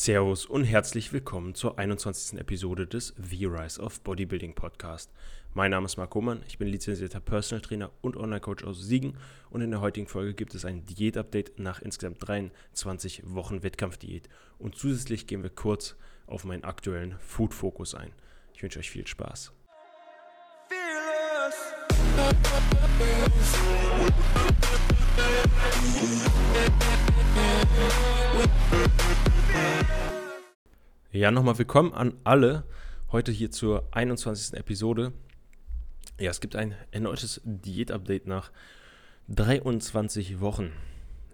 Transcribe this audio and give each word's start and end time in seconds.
Servus 0.00 0.46
und 0.46 0.62
herzlich 0.62 1.12
willkommen 1.12 1.56
zur 1.56 1.76
21. 1.76 2.38
Episode 2.38 2.86
des 2.86 3.14
The 3.18 3.46
Rise 3.46 3.82
of 3.82 4.00
Bodybuilding 4.02 4.54
Podcast. 4.54 5.10
Mein 5.54 5.72
Name 5.72 5.86
ist 5.86 5.96
Marc 5.96 6.14
Hohmann, 6.14 6.44
ich 6.46 6.56
bin 6.56 6.68
lizenzierter 6.68 7.18
Personal 7.18 7.62
Trainer 7.62 7.90
und 8.00 8.16
Online-Coach 8.16 8.62
aus 8.62 8.80
Siegen 8.80 9.16
und 9.50 9.60
in 9.60 9.72
der 9.72 9.80
heutigen 9.80 10.06
Folge 10.06 10.34
gibt 10.34 10.54
es 10.54 10.64
ein 10.64 10.86
Diät-Update 10.86 11.58
nach 11.58 11.82
insgesamt 11.82 12.18
23 12.28 13.22
Wochen 13.24 13.64
Wettkampfdiät 13.64 14.28
und 14.60 14.76
zusätzlich 14.76 15.26
gehen 15.26 15.42
wir 15.42 15.50
kurz 15.50 15.96
auf 16.28 16.44
meinen 16.44 16.62
aktuellen 16.62 17.16
Food-Fokus 17.18 17.96
ein. 17.96 18.12
Ich 18.54 18.62
wünsche 18.62 18.78
euch 18.78 18.90
viel 18.90 19.08
Spaß. 19.08 19.52
Ja, 31.18 31.32
nochmal 31.32 31.58
willkommen 31.58 31.92
an 31.94 32.14
alle 32.22 32.62
heute 33.10 33.32
hier 33.32 33.50
zur 33.50 33.88
21. 33.90 34.56
Episode. 34.56 35.12
Ja, 36.20 36.30
es 36.30 36.40
gibt 36.40 36.54
ein 36.54 36.76
erneutes 36.92 37.40
Diät-Update 37.42 38.28
nach 38.28 38.52
23 39.28 40.38
Wochen. 40.38 40.70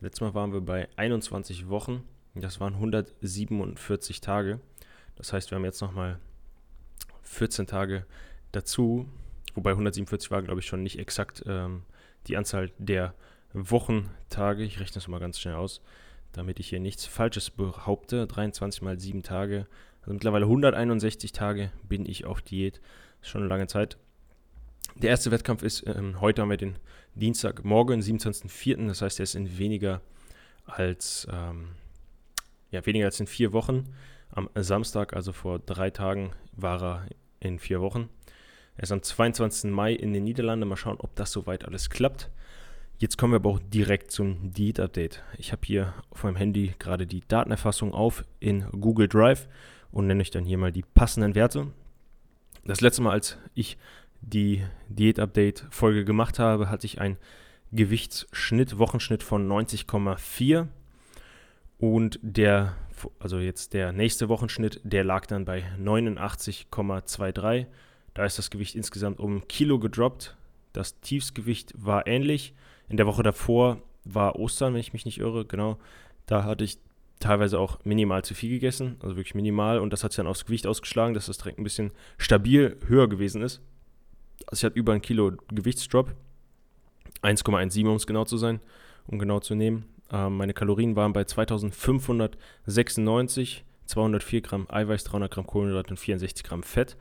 Letztes 0.00 0.22
Mal 0.22 0.32
waren 0.32 0.54
wir 0.54 0.62
bei 0.62 0.88
21 0.96 1.68
Wochen. 1.68 2.02
Das 2.34 2.60
waren 2.60 2.76
147 2.76 4.22
Tage. 4.22 4.58
Das 5.16 5.34
heißt, 5.34 5.50
wir 5.50 5.56
haben 5.56 5.66
jetzt 5.66 5.82
nochmal 5.82 6.18
14 7.20 7.66
Tage 7.66 8.06
dazu. 8.52 9.06
Wobei 9.54 9.72
147 9.72 10.30
war, 10.30 10.40
glaube 10.40 10.60
ich, 10.60 10.66
schon 10.66 10.82
nicht 10.82 10.98
exakt 10.98 11.44
ähm, 11.46 11.82
die 12.26 12.38
Anzahl 12.38 12.70
der 12.78 13.12
Wochentage. 13.52 14.62
Ich 14.64 14.80
rechne 14.80 14.94
das 14.94 15.08
mal 15.08 15.20
ganz 15.20 15.38
schnell 15.38 15.56
aus 15.56 15.82
damit 16.36 16.60
ich 16.60 16.68
hier 16.68 16.80
nichts 16.80 17.06
Falsches 17.06 17.50
behaupte. 17.50 18.26
23 18.26 18.82
mal 18.82 18.98
7 18.98 19.22
Tage, 19.22 19.66
also 20.02 20.12
mittlerweile 20.12 20.44
161 20.44 21.32
Tage 21.32 21.72
bin 21.88 22.06
ich 22.06 22.26
auf 22.26 22.42
Diät. 22.42 22.80
Ist 23.22 23.30
schon 23.30 23.42
eine 23.42 23.48
lange 23.48 23.66
Zeit. 23.66 23.96
Der 24.96 25.10
erste 25.10 25.30
Wettkampf 25.30 25.62
ist, 25.62 25.86
ähm, 25.86 26.20
heute 26.20 26.42
haben 26.42 26.50
wir 26.50 26.56
den 26.56 26.76
Dienstagmorgen, 27.14 28.00
27.04., 28.00 28.86
das 28.86 29.02
heißt, 29.02 29.18
er 29.18 29.24
ist 29.24 29.34
in 29.34 29.58
weniger 29.58 30.02
als, 30.66 31.26
ähm, 31.32 31.68
ja, 32.70 32.84
weniger 32.86 33.06
als 33.06 33.20
in 33.20 33.26
vier 33.26 33.52
Wochen. 33.52 33.94
Am 34.30 34.50
Samstag, 34.54 35.14
also 35.14 35.32
vor 35.32 35.58
drei 35.58 35.90
Tagen, 35.90 36.32
war 36.52 36.82
er 36.82 37.06
in 37.40 37.58
vier 37.58 37.80
Wochen. 37.80 38.08
Er 38.76 38.82
ist 38.82 38.92
am 38.92 39.02
22. 39.02 39.70
Mai 39.70 39.92
in 39.92 40.12
den 40.12 40.24
Niederlanden. 40.24 40.68
Mal 40.68 40.76
schauen, 40.76 40.98
ob 40.98 41.14
das 41.14 41.30
soweit 41.30 41.64
alles 41.64 41.90
klappt. 41.90 42.30
Jetzt 42.98 43.18
kommen 43.18 43.32
wir 43.32 43.36
aber 43.36 43.50
auch 43.50 43.58
direkt 43.58 44.12
zum 44.12 44.52
Diät-Update. 44.52 45.24
Ich 45.36 45.50
habe 45.50 45.62
hier 45.64 45.94
auf 46.10 46.22
meinem 46.22 46.36
Handy 46.36 46.74
gerade 46.78 47.08
die 47.08 47.22
Datenerfassung 47.26 47.92
auf 47.92 48.24
in 48.38 48.66
Google 48.70 49.08
Drive 49.08 49.48
und 49.90 50.06
nenne 50.06 50.20
euch 50.20 50.30
dann 50.30 50.44
hier 50.44 50.58
mal 50.58 50.70
die 50.70 50.84
passenden 50.94 51.34
Werte. 51.34 51.72
Das 52.64 52.80
letzte 52.80 53.02
Mal, 53.02 53.10
als 53.10 53.36
ich 53.54 53.78
die 54.20 54.64
Diät-Update-Folge 54.88 56.04
gemacht 56.04 56.38
habe, 56.38 56.70
hatte 56.70 56.86
ich 56.86 57.00
einen 57.00 57.16
Gewichtsschnitt, 57.72 58.78
Wochenschnitt 58.78 59.24
von 59.24 59.48
90,4 59.48 60.68
und 61.78 62.20
der, 62.22 62.76
also 63.18 63.40
jetzt 63.40 63.74
der 63.74 63.90
nächste 63.92 64.28
Wochenschnitt, 64.28 64.80
der 64.84 65.02
lag 65.02 65.26
dann 65.26 65.44
bei 65.44 65.64
89,23. 65.80 67.66
Da 68.14 68.24
ist 68.24 68.38
das 68.38 68.50
Gewicht 68.50 68.76
insgesamt 68.76 69.18
um 69.18 69.48
Kilo 69.48 69.80
gedroppt. 69.80 70.36
Das 70.72 71.00
Tiefsgewicht 71.00 71.74
war 71.76 72.06
ähnlich 72.06 72.54
in 72.88 72.96
der 72.96 73.06
Woche 73.06 73.22
davor 73.22 73.78
war 74.04 74.36
Ostern, 74.36 74.74
wenn 74.74 74.80
ich 74.80 74.92
mich 74.92 75.04
nicht 75.04 75.18
irre, 75.18 75.44
genau. 75.44 75.78
Da 76.26 76.44
hatte 76.44 76.64
ich 76.64 76.78
teilweise 77.20 77.58
auch 77.58 77.78
minimal 77.84 78.24
zu 78.24 78.34
viel 78.34 78.50
gegessen, 78.50 78.96
also 79.00 79.16
wirklich 79.16 79.34
minimal. 79.34 79.78
Und 79.78 79.92
das 79.92 80.04
hat 80.04 80.12
sich 80.12 80.18
dann 80.18 80.26
aufs 80.26 80.44
Gewicht 80.44 80.66
ausgeschlagen, 80.66 81.14
dass 81.14 81.26
das 81.26 81.38
direkt 81.38 81.58
ein 81.58 81.64
bisschen 81.64 81.92
stabil 82.18 82.76
höher 82.86 83.08
gewesen 83.08 83.42
ist. 83.42 83.62
Also 84.46 84.60
ich 84.60 84.64
hatte 84.64 84.78
über 84.78 84.92
ein 84.92 85.02
Kilo 85.02 85.32
Gewichtsdrop. 85.48 86.14
1,17 87.22 87.88
um 87.88 87.96
es 87.96 88.06
genau 88.06 88.24
zu 88.24 88.36
sein, 88.36 88.60
um 89.06 89.18
genau 89.18 89.40
zu 89.40 89.54
nehmen. 89.54 89.86
Ähm, 90.12 90.36
meine 90.36 90.52
Kalorien 90.52 90.96
waren 90.96 91.14
bei 91.14 91.24
2596, 91.24 93.64
204 93.86 94.42
Gramm 94.42 94.66
Eiweiß, 94.68 95.04
300 95.04 95.32
Gramm 95.32 95.46
Kohlenhydrate 95.46 95.88
und 95.90 95.96
64 95.96 96.44
Gramm 96.44 96.62
Fett. 96.62 96.98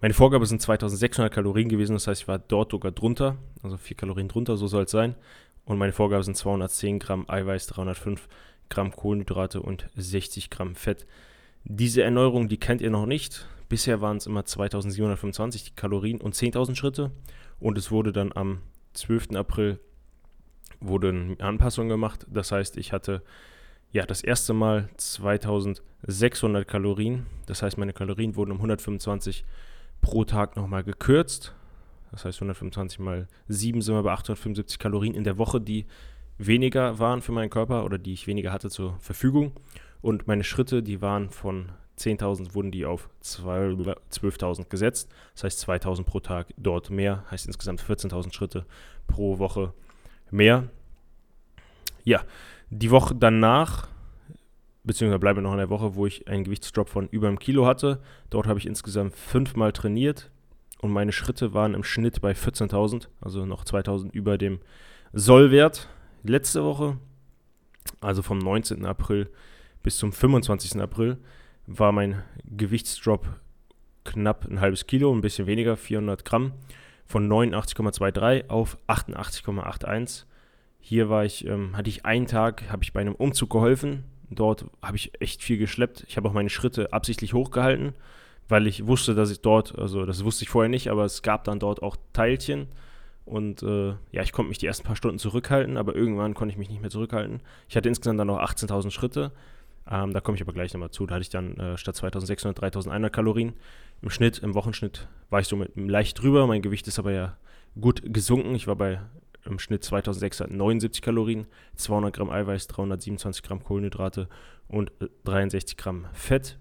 Meine 0.00 0.14
Vorgabe 0.14 0.44
sind 0.44 0.60
2600 0.60 1.32
Kalorien 1.32 1.68
gewesen, 1.68 1.94
das 1.94 2.06
heißt, 2.06 2.22
ich 2.22 2.28
war 2.28 2.38
dort 2.38 2.72
sogar 2.72 2.92
drunter, 2.92 3.38
also 3.62 3.76
4 3.76 3.96
Kalorien 3.96 4.28
drunter, 4.28 4.56
so 4.56 4.66
soll 4.66 4.84
es 4.84 4.90
sein. 4.90 5.14
Und 5.64 5.78
meine 5.78 5.92
Vorgabe 5.92 6.22
sind 6.22 6.36
210 6.36 6.98
Gramm 6.98 7.24
Eiweiß, 7.28 7.66
305 7.68 8.28
Gramm 8.68 8.92
Kohlenhydrate 8.92 9.60
und 9.62 9.88
60 9.96 10.50
Gramm 10.50 10.74
Fett. 10.74 11.06
Diese 11.64 12.02
Erneuerung, 12.02 12.48
die 12.48 12.58
kennt 12.58 12.80
ihr 12.80 12.90
noch 12.90 13.06
nicht. 13.06 13.46
Bisher 13.68 14.00
waren 14.00 14.18
es 14.18 14.26
immer 14.26 14.44
2725 14.44 15.74
Kalorien 15.74 16.20
und 16.20 16.34
10.000 16.34 16.76
Schritte. 16.76 17.10
Und 17.58 17.78
es 17.78 17.90
wurde 17.90 18.12
dann 18.12 18.32
am 18.32 18.60
12. 18.92 19.34
April 19.34 19.80
eine 20.80 21.36
Anpassung 21.40 21.88
gemacht. 21.88 22.26
Das 22.30 22.52
heißt, 22.52 22.76
ich 22.76 22.92
hatte 22.92 23.22
ja 23.90 24.06
das 24.06 24.22
erste 24.22 24.52
Mal 24.52 24.88
2600 24.96 26.68
Kalorien. 26.68 27.26
Das 27.46 27.62
heißt, 27.62 27.78
meine 27.78 27.92
Kalorien 27.92 28.36
wurden 28.36 28.52
um 28.52 28.58
125 28.58 29.44
pro 30.00 30.24
Tag 30.24 30.56
nochmal 30.56 30.84
gekürzt. 30.84 31.54
Das 32.10 32.24
heißt 32.24 32.38
125 32.38 32.98
mal 32.98 33.28
7 33.48 33.82
sind 33.82 33.94
wir 33.94 34.02
bei 34.02 34.12
875 34.12 34.78
Kalorien 34.78 35.14
in 35.14 35.24
der 35.24 35.38
Woche, 35.38 35.60
die 35.60 35.86
weniger 36.38 36.98
waren 36.98 37.22
für 37.22 37.32
meinen 37.32 37.50
Körper 37.50 37.84
oder 37.84 37.98
die 37.98 38.12
ich 38.12 38.26
weniger 38.26 38.52
hatte 38.52 38.70
zur 38.70 38.98
Verfügung. 39.00 39.52
Und 40.02 40.26
meine 40.26 40.44
Schritte, 40.44 40.82
die 40.82 41.02
waren 41.02 41.30
von 41.30 41.70
10.000, 41.98 42.54
wurden 42.54 42.70
die 42.70 42.84
auf 42.84 43.08
12.000 43.22 44.68
gesetzt. 44.68 45.10
Das 45.34 45.44
heißt 45.44 45.68
2.000 45.68 46.04
pro 46.04 46.20
Tag 46.20 46.48
dort 46.56 46.90
mehr, 46.90 47.24
heißt 47.30 47.46
insgesamt 47.46 47.82
14.000 47.82 48.32
Schritte 48.32 48.66
pro 49.06 49.38
Woche 49.38 49.72
mehr. 50.30 50.68
Ja, 52.04 52.22
die 52.70 52.90
Woche 52.90 53.14
danach 53.14 53.88
beziehungsweise 54.86 55.18
bleibe 55.18 55.42
noch 55.42 55.52
in 55.52 55.58
der 55.58 55.70
Woche, 55.70 55.96
wo 55.96 56.06
ich 56.06 56.28
einen 56.28 56.44
Gewichtsdrop 56.44 56.88
von 56.88 57.08
über 57.08 57.28
einem 57.28 57.38
Kilo 57.38 57.66
hatte. 57.66 58.00
Dort 58.30 58.46
habe 58.46 58.58
ich 58.58 58.66
insgesamt 58.66 59.14
fünfmal 59.14 59.72
trainiert 59.72 60.30
und 60.80 60.92
meine 60.92 61.12
Schritte 61.12 61.52
waren 61.52 61.74
im 61.74 61.84
Schnitt 61.84 62.20
bei 62.20 62.32
14.000, 62.32 63.08
also 63.20 63.44
noch 63.44 63.64
2.000 63.64 64.12
über 64.12 64.38
dem 64.38 64.60
Sollwert. 65.12 65.88
Letzte 66.22 66.64
Woche, 66.64 66.98
also 68.00 68.22
vom 68.22 68.38
19. 68.38 68.86
April 68.86 69.28
bis 69.82 69.98
zum 69.98 70.12
25. 70.12 70.80
April, 70.80 71.18
war 71.66 71.92
mein 71.92 72.22
Gewichtsdrop 72.44 73.26
knapp 74.04 74.46
ein 74.46 74.60
halbes 74.60 74.86
Kilo, 74.86 75.12
ein 75.12 75.20
bisschen 75.20 75.46
weniger, 75.46 75.76
400 75.76 76.24
Gramm, 76.24 76.52
von 77.04 77.28
89,23 77.28 78.48
auf 78.48 78.78
88,81. 78.88 80.24
Hier 80.80 81.08
war 81.08 81.24
ich, 81.24 81.44
ähm, 81.46 81.76
hatte 81.76 81.88
ich 81.88 82.04
einen 82.04 82.26
Tag, 82.26 82.70
habe 82.70 82.84
ich 82.84 82.92
bei 82.92 83.00
einem 83.00 83.14
Umzug 83.14 83.50
geholfen, 83.50 84.04
Dort 84.30 84.66
habe 84.82 84.96
ich 84.96 85.12
echt 85.20 85.42
viel 85.42 85.58
geschleppt. 85.58 86.04
Ich 86.08 86.16
habe 86.16 86.28
auch 86.28 86.32
meine 86.32 86.50
Schritte 86.50 86.92
absichtlich 86.92 87.32
hochgehalten, 87.34 87.94
weil 88.48 88.66
ich 88.66 88.86
wusste, 88.86 89.14
dass 89.14 89.30
ich 89.30 89.40
dort, 89.40 89.78
also 89.78 90.04
das 90.04 90.24
wusste 90.24 90.44
ich 90.44 90.48
vorher 90.48 90.68
nicht, 90.68 90.88
aber 90.88 91.04
es 91.04 91.22
gab 91.22 91.44
dann 91.44 91.58
dort 91.58 91.82
auch 91.82 91.96
Teilchen. 92.12 92.68
Und 93.24 93.62
äh, 93.62 93.94
ja, 94.12 94.22
ich 94.22 94.32
konnte 94.32 94.48
mich 94.48 94.58
die 94.58 94.66
ersten 94.66 94.84
paar 94.84 94.96
Stunden 94.96 95.18
zurückhalten, 95.18 95.76
aber 95.76 95.96
irgendwann 95.96 96.34
konnte 96.34 96.52
ich 96.52 96.58
mich 96.58 96.70
nicht 96.70 96.80
mehr 96.80 96.90
zurückhalten. 96.90 97.40
Ich 97.68 97.76
hatte 97.76 97.88
insgesamt 97.88 98.20
dann 98.20 98.28
noch 98.28 98.40
18.000 98.40 98.90
Schritte. 98.90 99.32
Ähm, 99.88 100.12
da 100.12 100.20
komme 100.20 100.36
ich 100.36 100.42
aber 100.42 100.52
gleich 100.52 100.72
nochmal 100.72 100.90
zu. 100.90 101.06
Da 101.06 101.14
hatte 101.14 101.22
ich 101.22 101.30
dann 101.30 101.56
äh, 101.56 101.78
statt 101.78 101.96
2600 101.96 102.60
3100 102.60 103.12
Kalorien. 103.12 103.54
Im 104.02 104.10
Schnitt, 104.10 104.38
im 104.38 104.54
Wochenschnitt 104.54 105.08
war 105.30 105.40
ich 105.40 105.48
so 105.48 105.56
mit 105.56 105.76
leicht 105.76 106.20
drüber. 106.20 106.46
Mein 106.46 106.62
Gewicht 106.62 106.86
ist 106.88 106.98
aber 106.98 107.12
ja 107.12 107.36
gut 107.80 108.02
gesunken. 108.04 108.54
Ich 108.54 108.66
war 108.66 108.76
bei 108.76 109.00
im 109.46 109.58
Schnitt 109.58 109.84
2679 109.84 111.02
Kalorien, 111.02 111.46
200 111.76 112.14
Gramm 112.14 112.30
Eiweiß, 112.30 112.66
327 112.68 113.42
Gramm 113.42 113.62
Kohlenhydrate 113.62 114.28
und 114.68 114.92
63 115.24 115.76
äh, 115.78 115.82
Gramm 115.82 116.06
Fett. 116.12 116.58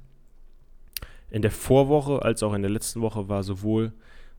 In 1.29 1.41
der 1.41 1.52
Vorwoche 1.52 2.22
als 2.22 2.43
auch 2.43 2.53
in 2.53 2.61
der 2.61 2.72
letzten 2.72 3.02
Woche 3.02 3.28
war 3.28 3.43
sowohl 3.43 3.93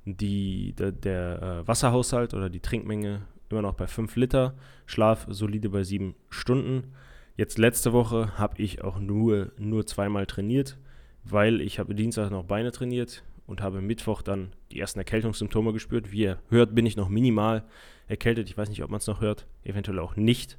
die, 0.04 0.72
der, 0.74 0.92
der 0.92 1.42
äh, 1.42 1.68
Wasserhaushalt 1.68 2.32
oder 2.34 2.48
die 2.48 2.60
Trinkmenge 2.60 3.22
immer 3.48 3.62
noch 3.62 3.74
bei 3.74 3.86
5 3.86 4.14
Liter, 4.16 4.54
Schlaf 4.86 5.26
solide 5.28 5.68
bei 5.68 5.82
7 5.82 6.14
Stunden. 6.30 6.94
Jetzt 7.36 7.58
letzte 7.58 7.92
Woche 7.92 8.38
habe 8.38 8.62
ich 8.62 8.82
auch 8.82 8.98
nur, 8.98 9.52
nur 9.58 9.86
zweimal 9.86 10.26
trainiert, 10.26 10.78
weil 11.24 11.60
ich 11.60 11.78
habe 11.78 11.94
Dienstag 11.94 12.30
noch 12.30 12.44
Beine 12.44 12.72
trainiert 12.72 13.22
und 13.46 13.62
habe 13.62 13.80
Mittwoch 13.80 14.22
dann 14.22 14.52
die 14.72 14.80
ersten 14.80 14.98
Erkältungssymptome 14.98 15.72
gespürt. 15.72 16.12
Wie 16.12 16.22
ihr 16.22 16.38
hört, 16.48 16.74
bin 16.74 16.86
ich 16.86 16.96
noch 16.96 17.08
minimal 17.08 17.64
erkältet. 18.08 18.48
Ich 18.48 18.58
weiß 18.58 18.68
nicht, 18.68 18.82
ob 18.82 18.90
man 18.90 18.98
es 18.98 19.06
noch 19.06 19.20
hört, 19.20 19.46
eventuell 19.64 19.98
auch 19.98 20.16
nicht. 20.16 20.58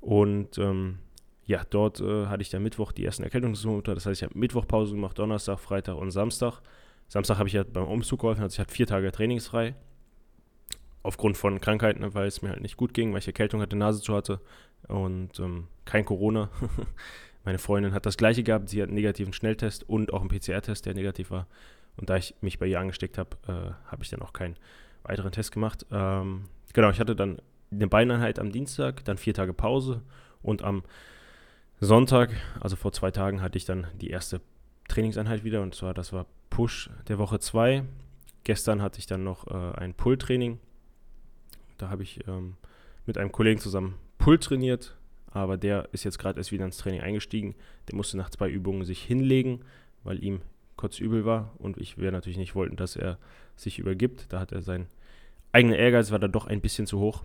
Und 0.00 0.58
ähm, 0.58 0.98
ja, 1.46 1.62
dort 1.68 2.00
äh, 2.00 2.26
hatte 2.26 2.42
ich 2.42 2.50
dann 2.50 2.62
Mittwoch 2.62 2.92
die 2.92 3.04
ersten 3.04 3.22
Erkältungssymptome. 3.22 3.94
Das 3.94 4.06
heißt, 4.06 4.22
ich 4.22 4.28
habe 4.28 4.38
Mittwoch 4.38 4.66
Pause 4.66 4.94
gemacht, 4.94 5.18
Donnerstag, 5.18 5.60
Freitag 5.60 5.96
und 5.96 6.10
Samstag. 6.10 6.60
Samstag 7.08 7.38
habe 7.38 7.48
ich 7.48 7.54
ja 7.54 7.64
beim 7.64 7.86
Umzug 7.86 8.20
geholfen, 8.20 8.42
also 8.42 8.54
ich 8.54 8.60
hatte 8.60 8.72
vier 8.72 8.86
Tage 8.86 9.12
trainingsfrei. 9.12 9.74
Aufgrund 11.02 11.36
von 11.36 11.60
Krankheiten, 11.60 12.14
weil 12.14 12.26
es 12.26 12.40
mir 12.40 12.48
halt 12.48 12.62
nicht 12.62 12.78
gut 12.78 12.94
ging, 12.94 13.12
weil 13.12 13.18
ich 13.18 13.26
Erkältung 13.26 13.60
hatte, 13.60 13.76
Nase 13.76 14.00
zu 14.00 14.14
hatte 14.14 14.40
und 14.88 15.38
ähm, 15.38 15.68
kein 15.84 16.06
Corona. 16.06 16.48
Meine 17.44 17.58
Freundin 17.58 17.92
hat 17.92 18.06
das 18.06 18.16
gleiche 18.16 18.42
gehabt, 18.42 18.70
sie 18.70 18.80
hat 18.80 18.88
einen 18.88 18.94
negativen 18.94 19.34
Schnelltest 19.34 19.86
und 19.86 20.14
auch 20.14 20.22
einen 20.22 20.30
PCR-Test, 20.30 20.86
der 20.86 20.94
negativ 20.94 21.30
war. 21.30 21.46
Und 21.96 22.10
da 22.10 22.16
ich 22.16 22.34
mich 22.40 22.58
bei 22.58 22.66
ihr 22.66 22.80
angesteckt 22.80 23.18
habe, 23.18 23.36
äh, 23.46 23.90
habe 23.90 24.02
ich 24.02 24.10
dann 24.10 24.22
auch 24.22 24.32
keinen 24.32 24.56
weiteren 25.04 25.32
Test 25.32 25.52
gemacht. 25.52 25.86
Ähm, 25.90 26.44
genau, 26.72 26.90
ich 26.90 27.00
hatte 27.00 27.14
dann 27.14 27.38
eine 27.70 27.88
Beineinheit 27.88 28.38
am 28.38 28.52
Dienstag, 28.52 29.04
dann 29.04 29.18
vier 29.18 29.34
Tage 29.34 29.52
Pause 29.52 30.02
und 30.42 30.62
am 30.62 30.82
Sonntag, 31.80 32.30
also 32.60 32.76
vor 32.76 32.92
zwei 32.92 33.10
Tagen, 33.10 33.42
hatte 33.42 33.58
ich 33.58 33.64
dann 33.64 33.86
die 34.00 34.10
erste 34.10 34.40
Trainingseinheit 34.88 35.44
wieder 35.44 35.62
und 35.62 35.74
zwar 35.74 35.94
das 35.94 36.12
war 36.12 36.26
Push 36.50 36.90
der 37.08 37.18
Woche 37.18 37.38
2. 37.40 37.84
Gestern 38.44 38.82
hatte 38.82 38.98
ich 38.98 39.06
dann 39.06 39.24
noch 39.24 39.46
äh, 39.48 39.76
ein 39.76 39.94
Pull-Training. 39.94 40.60
Da 41.78 41.88
habe 41.90 42.02
ich 42.02 42.26
ähm, 42.28 42.56
mit 43.06 43.18
einem 43.18 43.32
Kollegen 43.32 43.60
zusammen 43.60 43.96
Pull 44.18 44.38
trainiert, 44.38 44.96
aber 45.32 45.56
der 45.56 45.88
ist 45.92 46.04
jetzt 46.04 46.18
gerade 46.18 46.38
erst 46.38 46.52
wieder 46.52 46.64
ins 46.64 46.76
Training 46.76 47.00
eingestiegen. 47.00 47.54
Der 47.88 47.96
musste 47.96 48.16
nach 48.16 48.30
zwei 48.30 48.48
Übungen 48.48 48.84
sich 48.84 49.02
hinlegen, 49.02 49.64
weil 50.04 50.22
ihm 50.22 50.42
kurz 50.84 51.00
übel 51.00 51.24
war 51.24 51.54
und 51.56 51.78
ich 51.78 51.96
wir 51.96 52.12
natürlich 52.12 52.36
nicht 52.36 52.54
wollten, 52.54 52.76
dass 52.76 52.94
er 52.94 53.16
sich 53.56 53.78
übergibt. 53.78 54.30
Da 54.30 54.38
hat 54.38 54.52
er 54.52 54.60
sein 54.60 54.86
eigener 55.50 55.76
Ehrgeiz 55.76 56.10
war 56.10 56.18
da 56.18 56.28
doch 56.28 56.46
ein 56.46 56.60
bisschen 56.60 56.86
zu 56.86 56.98
hoch. 57.00 57.24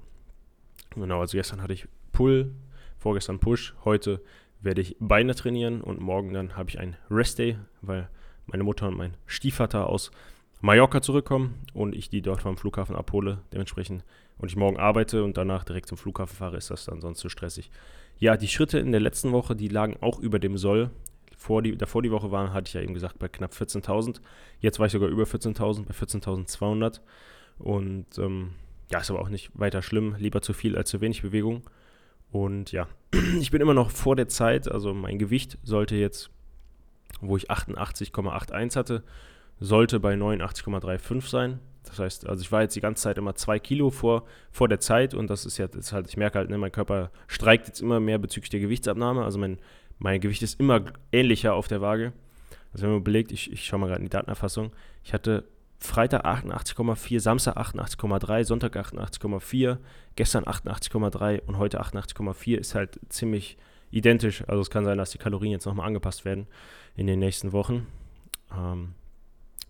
Genau, 0.96 1.20
also 1.20 1.38
gestern 1.38 1.62
hatte 1.62 1.74
ich 1.74 1.86
Pull, 2.14 2.54
vorgestern 3.00 3.40
Push, 3.40 3.76
heute 3.84 4.22
werde 4.62 4.80
ich 4.80 4.96
Beine 5.02 5.36
trainieren 5.36 5.82
und 5.82 6.00
morgen 6.00 6.34
dann 6.34 6.56
habe 6.56 6.70
ich 6.70 6.80
einen 6.80 6.96
Rest 7.12 7.38
Day, 7.38 7.58
weil 7.82 8.10
meine 8.46 8.64
Mutter 8.64 8.88
und 8.88 8.96
mein 8.96 9.18
Stiefvater 9.26 9.88
aus 9.88 10.12
Mallorca 10.62 11.02
zurückkommen 11.02 11.56
und 11.74 11.94
ich 11.94 12.10
die 12.10 12.22
dort 12.22 12.44
vom 12.44 12.56
Flughafen 12.56 12.96
abhole. 12.96 13.40
Dementsprechend 13.52 14.06
und 14.38 14.50
ich 14.50 14.56
morgen 14.56 14.78
arbeite 14.78 15.22
und 15.22 15.36
danach 15.36 15.66
direkt 15.66 15.90
zum 15.90 15.98
Flughafen 15.98 16.38
fahre, 16.38 16.56
ist 16.56 16.72
das 16.72 16.86
dann 16.86 17.02
sonst 17.02 17.20
zu 17.20 17.28
stressig. 17.28 17.72
Ja, 18.20 18.38
die 18.38 18.48
Schritte 18.48 18.80
in 18.80 18.94
der 18.94 19.02
letzten 19.02 19.34
Woche, 19.34 19.54
die 19.54 19.68
lagen 19.68 19.98
auch 20.00 20.18
über 20.18 20.40
dem 20.40 20.58
Soll. 20.58 20.92
Vor 21.40 21.62
die, 21.62 21.78
davor 21.78 22.02
die 22.02 22.12
Woche 22.12 22.32
waren, 22.32 22.52
hatte 22.52 22.68
ich 22.68 22.74
ja 22.74 22.82
eben 22.82 22.94
gesagt, 22.94 23.18
bei 23.18 23.30
knapp 23.30 23.54
14.000. 23.54 24.20
Jetzt 24.60 24.78
war 24.78 24.88
ich 24.88 24.92
sogar 24.92 25.08
über 25.08 25.24
14.000, 25.24 25.86
bei 25.86 25.94
14.200. 25.94 27.00
Und 27.60 28.06
ähm, 28.18 28.52
ja, 28.92 29.00
ist 29.00 29.10
aber 29.10 29.22
auch 29.22 29.30
nicht 29.30 29.50
weiter 29.54 29.82
schlimm. 29.82 30.16
Lieber 30.20 30.42
zu 30.42 30.52
viel 30.52 30.76
als 30.76 30.90
zu 30.90 31.00
wenig 31.00 31.22
Bewegung. 31.22 31.64
Und 32.30 32.74
ja, 32.74 32.90
ich 33.40 33.52
bin 33.52 33.62
immer 33.62 33.74
noch 33.74 33.90
vor 33.90 34.18
der 34.18 34.28
Zeit. 34.28 34.70
Also 34.70 34.94
mein 34.94 35.18
Gewicht 35.18 35.58
sollte 35.64 35.96
jetzt, 35.96 36.30
wo 37.22 37.38
ich 37.38 37.50
88,81 37.50 38.76
hatte, 38.76 39.04
sollte 39.62 40.02
bei 40.02 40.16
89,35 40.16 41.30
sein. 41.30 41.60
Das 41.86 42.00
heißt, 42.00 42.28
also 42.28 42.42
ich 42.42 42.52
war 42.52 42.64
jetzt 42.64 42.76
die 42.76 42.82
ganze 42.82 43.04
Zeit 43.04 43.18
immer 43.18 43.36
zwei 43.36 43.60
Kilo 43.60 43.92
vor, 43.92 44.26
vor 44.52 44.68
der 44.68 44.82
Zeit 44.82 45.14
und 45.14 45.30
das 45.30 45.46
ist 45.46 45.58
ja, 45.58 45.68
halt, 45.94 46.08
ich 46.10 46.18
merke 46.18 46.38
halt, 46.38 46.50
ne, 46.50 46.58
mein 46.58 46.74
Körper 46.74 47.12
streikt 47.28 47.68
jetzt 47.68 47.82
immer 47.82 48.02
mehr 48.02 48.18
bezüglich 48.18 48.50
der 48.50 48.60
Gewichtsabnahme. 48.60 49.24
Also 49.24 49.40
mein, 49.40 49.58
mein 50.00 50.22
Gewicht 50.22 50.42
ist 50.42 50.60
immer 50.60 50.82
ähnlicher 51.12 51.54
auf 51.54 51.68
der 51.68 51.82
Waage. 51.82 52.14
Also 52.72 52.86
wenn 52.86 52.94
man 52.94 53.04
belegt, 53.04 53.32
ich, 53.32 53.52
ich 53.52 53.66
schaue 53.66 53.80
mal 53.80 53.88
gerade 53.88 54.00
in 54.00 54.06
die 54.06 54.10
Datenerfassung, 54.10 54.72
ich 55.04 55.14
hatte 55.14 55.46
Freitag 55.80 56.26
88,4, 56.26 57.20
Samstag 57.20 57.58
88,3, 57.58 58.44
Sonntag 58.44 58.76
88,4, 58.76 59.78
gestern 60.16 60.44
88,3 60.44 61.42
und 61.46 61.58
heute 61.58 61.82
88,4 61.82 62.58
ist 62.58 62.76
halt 62.76 63.00
ziemlich 63.10 63.58
identisch. 63.92 64.44
Also 64.48 64.62
es 64.62 64.70
kann 64.70 64.84
sein, 64.84 64.98
dass 64.98 65.12
die 65.12 65.18
Kalorien 65.18 65.54
jetzt 65.54 65.66
nochmal 65.66 65.88
angepasst 65.88 66.26
werden 66.26 66.48
in 66.96 67.08
den 67.08 67.20
nächsten 67.20 67.54
Wochen. 67.54 67.88
Ähm, 68.56 68.94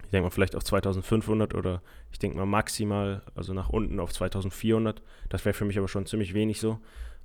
ich 0.03 0.09
denke 0.09 0.23
mal 0.23 0.31
vielleicht 0.31 0.55
auf 0.55 0.63
2500 0.63 1.53
oder 1.53 1.83
ich 2.11 2.17
denke 2.17 2.37
mal 2.37 2.47
maximal, 2.47 3.21
also 3.35 3.53
nach 3.53 3.69
unten 3.69 3.99
auf 3.99 4.11
2400. 4.11 5.03
Das 5.29 5.45
wäre 5.45 5.53
für 5.53 5.65
mich 5.65 5.77
aber 5.77 5.87
schon 5.87 6.07
ziemlich 6.07 6.33
wenig 6.33 6.59
so. 6.59 6.79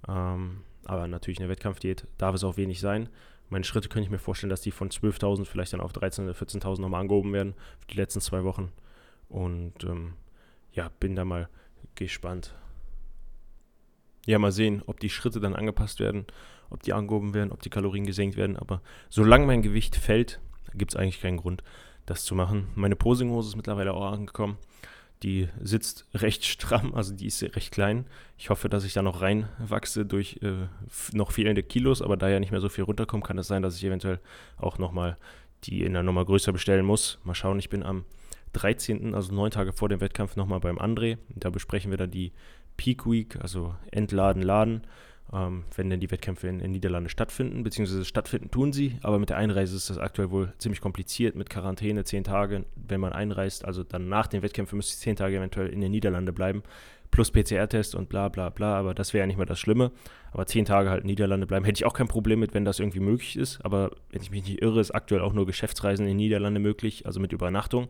Ähm, 0.07 0.61
aber 0.87 1.09
natürlich 1.09 1.41
eine 1.41 1.49
Wettkampfdiät 1.49 2.07
darf 2.19 2.35
es 2.35 2.45
auch 2.45 2.57
wenig 2.57 2.81
sein. 2.81 3.09
Meine 3.51 3.65
Schritte 3.65 3.89
könnte 3.89 4.05
ich 4.05 4.11
mir 4.11 4.19
vorstellen, 4.19 4.51
dass 4.51 4.63
die 4.63 4.71
von 4.71 4.91
12.000 4.91 5.45
vielleicht 5.45 5.73
dann 5.73 5.81
auf 5.81 5.93
13.000 5.93 6.25
oder 6.25 6.33
14.000 6.33 6.81
nochmal 6.81 7.03
angehoben 7.03 7.33
werden 7.33 7.55
für 7.81 7.89
die 7.89 7.97
letzten 7.97 8.21
zwei 8.21 8.45
Wochen. 8.45 8.73
Und 9.29 9.85
ähm, 9.85 10.15
ja, 10.73 10.91
bin 11.01 11.15
da 11.15 11.25
mal 11.25 11.49
gespannt. 11.95 12.55
Ja, 14.27 14.39
mal 14.39 14.53
sehen, 14.53 14.83
ob 14.87 15.01
die 15.01 15.11
Schritte 15.11 15.41
dann 15.41 15.55
angepasst 15.55 16.01
werden, 16.01 16.27
ob 16.71 16.83
die 16.83 16.95
angehoben 16.95 17.35
werden, 17.35 17.53
ob 17.53 17.61
die 17.61 17.71
Kalorien 17.71 18.07
gesenkt 18.07 18.37
werden. 18.37 18.57
Aber 18.57 18.81
solange 19.11 19.47
mein 19.47 19.63
Gewicht 19.63 19.97
fällt, 19.97 20.41
gibt 20.73 20.93
es 20.93 20.97
eigentlich 20.97 21.21
keinen 21.21 21.37
Grund, 21.37 21.63
das 22.07 22.25
zu 22.25 22.35
machen. 22.35 22.69
Meine 22.75 22.97
Posinghose 22.97 23.51
ist 23.51 23.57
mittlerweile 23.57 23.93
auch 23.93 24.13
angekommen. 24.13 24.57
Die 25.25 25.49
sitzt 25.59 26.07
recht 26.13 26.45
stramm, 26.45 26.95
also 26.95 27.15
die 27.15 27.29
ist 27.29 27.43
recht 27.43 27.73
klein. 27.73 28.05
Ich 28.37 28.51
hoffe, 28.51 28.69
dass 28.69 28.85
ich 28.85 28.93
da 28.93 29.01
noch 29.01 29.23
reinwachse 29.23 30.05
durch 30.05 30.39
äh, 30.43 30.69
noch 31.15 31.33
fehlende 31.33 31.63
Kilos, 31.63 32.03
aber 32.03 32.19
da 32.19 32.29
ja 32.29 32.41
nicht 32.41 32.53
mehr 32.53 32.61
so 32.61 32.69
viel 32.69 32.85
runterkommt, 32.85 33.25
kann 33.25 33.39
es 33.39 33.47
sein, 33.47 33.63
dass 33.63 33.77
ich 33.77 33.85
eventuell 33.85 34.21
auch 34.59 34.77
nochmal 34.77 35.17
die 35.65 35.83
in 35.83 35.95
der 35.95 36.03
Nummer 36.03 36.27
größer 36.27 36.53
bestellen 36.53 36.85
muss. 36.85 37.19
Mal 37.25 37.35
schauen, 37.35 37.59
ich 37.59 37.71
bin 37.71 37.83
am 37.83 38.05
13., 38.53 39.15
also 39.15 39.35
neun 39.35 39.51
Tage 39.51 39.73
vor 39.73 39.89
dem 39.89 40.03
Wettkampf, 40.03 40.37
nochmal 40.37 40.61
beim 40.61 40.79
André. 40.79 41.17
Da 41.31 41.49
besprechen 41.49 41.91
wir 41.91 41.97
dann 41.97 42.11
die 42.11 42.33
Peak 42.77 43.11
Week, 43.11 43.39
also 43.41 43.75
Entladen, 43.93 44.43
Laden 44.43 44.83
ähm, 45.35 45.65
wenn 45.75 45.91
denn 45.91 46.01
die 46.01 46.11
Wettkämpfe 46.11 46.47
in 46.47 46.61
den 46.61 46.71
Niederlanden 46.71 47.09
stattfinden, 47.09 47.65
beziehungsweise 47.65 48.05
stattfinden 48.05 48.51
tun 48.51 48.73
sie, 48.73 48.99
aber 49.03 49.19
mit 49.19 49.31
der 49.31 49.37
Einreise 49.37 49.77
ist 49.77 49.91
das 49.91 49.99
aktuell 49.99 50.31
wohl 50.31 50.53
ziemlich 50.59 50.81
kompliziert, 50.81 51.35
mit 51.35 51.51
Quarantäne, 51.51 52.05
zehn 52.05 52.25
Tage, 52.25 52.65
wenn 52.77 53.01
man 53.01 53.13
einreist, 53.13 53.65
also 53.65 53.83
dann 53.83 54.09
nach 54.09 54.29
den 54.29 54.43
Wettkämpfen 54.43 54.77
müsste 54.77 54.93
ich 54.95 55.01
zehn 55.01 55.17
Tage 55.17 55.37
eventuell 55.37 55.69
in 55.69 55.81
den 55.81 55.91
Niederlanden 55.91 56.35
bleiben, 56.35 56.63
plus 57.11 57.31
PCR-Test 57.33 57.95
und 57.95 58.09
bla 58.09 58.29
bla 58.29 58.51
bla, 58.51 58.77
aber 58.77 58.95
das 58.95 59.13
wäre 59.13 59.23
ja 59.23 59.27
nicht 59.27 59.37
mehr 59.37 59.47
das 59.47 59.59
Schlimme, 59.59 59.91
aber 60.31 60.47
zehn 60.47 60.65
Tage 60.65 60.91
halt 60.91 61.03
in 61.03 61.09
Niederlande 61.09 61.47
bleiben, 61.47 61.65
hätte 61.65 61.79
ich 61.79 61.85
auch 61.85 61.95
kein 61.95 62.09
Problem 62.09 62.39
mit, 62.39 62.55
wenn 62.55 62.65
das 62.65 62.79
irgendwie 62.79 63.01
möglich 63.01 63.37
ist, 63.37 63.65
aber 63.65 63.91
wenn 64.11 64.23
ich 64.23 64.31
mich 64.31 64.45
nicht 64.45 64.63
irre, 64.63 64.81
ist 64.81 64.93
aktuell 64.93 65.21
auch 65.21 65.33
nur 65.33 65.47
Geschäftsreisen 65.47 66.07
in 66.07 66.17
Niederlande 66.17 66.61
möglich, 66.61 67.07
also 67.07 67.19
mit 67.19 67.33
Übernachtung. 67.33 67.89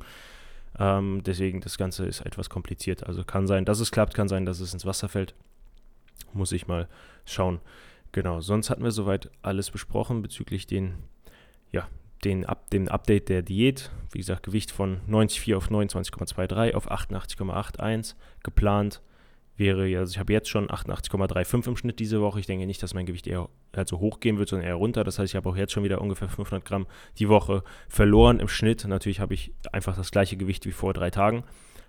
Ähm, 0.77 1.23
deswegen, 1.25 1.61
das 1.61 1.79
Ganze 1.79 2.05
ist 2.05 2.23
etwas 2.23 2.51
kompliziert. 2.51 3.07
Also 3.07 3.23
kann 3.23 3.47
sein, 3.47 3.65
dass 3.65 3.79
es 3.79 3.93
klappt, 3.93 4.15
kann 4.15 4.27
sein, 4.27 4.45
dass 4.45 4.59
es 4.59 4.73
ins 4.73 4.85
Wasser 4.85 5.09
fällt 5.09 5.37
muss 6.33 6.53
ich 6.53 6.67
mal 6.67 6.89
schauen. 7.25 7.61
Genau, 8.13 8.41
sonst 8.41 8.71
hatten 8.71 8.85
wir 8.85 8.93
soweit 8.93 9.31
alles 9.43 9.71
besprochen 9.71 10.23
bezüglich 10.23 10.67
den, 10.67 10.95
ja, 11.73 11.89
den, 12.25 12.45
Up, 12.45 12.71
dem 12.71 12.89
Update 12.89 13.29
der 13.29 13.43
Diät. 13.43 13.91
Wie 14.13 14.19
gesagt, 14.19 14.45
Gewicht 14.45 14.71
von 14.71 15.01
90,4 15.09 15.57
auf 15.57 15.71
29,23 15.71 16.75
auf 16.75 16.91
88,81 16.91 18.15
geplant 18.43 19.03
wäre, 19.57 19.99
also 19.99 20.11
ich 20.11 20.19
habe 20.19 20.33
jetzt 20.33 20.49
schon 20.49 20.69
88,35 20.69 21.69
im 21.69 21.77
Schnitt 21.77 22.01
diese 22.01 22.21
Woche. 22.21 22.41
Ich 22.41 22.47
denke 22.47 22.67
nicht, 22.67 22.83
dass 22.83 22.95
mein 22.95 23.07
Gewicht 23.07 23.27
eher 23.27 23.49
also 23.73 24.01
hochgehen 24.01 24.39
wird, 24.39 24.49
sondern 24.49 24.69
eher 24.69 24.75
runter. 24.75 25.05
Das 25.05 25.19
heißt, 25.19 25.33
ich 25.33 25.37
habe 25.37 25.49
auch 25.49 25.57
jetzt 25.57 25.73
schon 25.73 25.85
wieder 25.85 26.01
ungefähr 26.01 26.29
500 26.29 26.65
Gramm 26.65 26.87
die 27.19 27.29
Woche 27.29 27.63
verloren 27.89 28.41
im 28.41 28.49
Schnitt. 28.49 28.85
Natürlich 28.87 29.21
habe 29.21 29.35
ich 29.35 29.53
einfach 29.73 29.97
das 29.97 30.11
gleiche 30.11 30.37
Gewicht 30.37 30.67
wie 30.67 30.73
vor 30.73 30.93
drei 30.93 31.11
Tagen. 31.11 31.45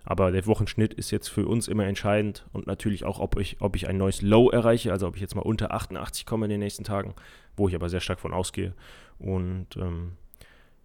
Aber 0.06 0.32
der 0.32 0.46
Wochenschnitt 0.46 0.94
ist 0.94 1.12
jetzt 1.12 1.28
für 1.28 1.48
uns 1.48 1.68
immer 1.68 1.86
entscheidend 1.86 2.46
und 2.54 2.68
natürlich 2.68 3.04
auch, 3.06 3.20
ob 3.20 3.40
ich, 3.40 3.58
ob 3.60 3.76
ich 3.76 3.88
ein 3.88 3.98
neues 3.98 4.22
Low 4.22 4.50
erreiche, 4.50 4.92
also 4.92 5.08
ob 5.08 5.16
ich 5.16 5.22
jetzt 5.22 5.36
mal 5.36 5.42
unter 5.42 5.72
88 5.72 6.26
komme 6.26 6.46
in 6.46 6.52
den 6.52 6.60
nächsten 6.60 6.84
Tagen, 6.84 7.16
wo 7.58 7.68
ich 7.68 7.76
aber 7.76 7.90
sehr 7.90 8.02
stark 8.02 8.20
von 8.20 8.34
ausgehe. 8.34 8.74
Und 9.18 9.76
ähm, 9.78 10.14